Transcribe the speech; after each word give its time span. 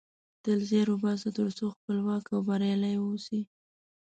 تل 0.43 0.59
زیار 0.69 0.87
وباسه 0.91 1.29
ترڅو 1.37 1.65
خپلواک 1.75 2.23
او 2.33 2.39
بریالۍ 2.47 2.95
اوسی 2.99 3.39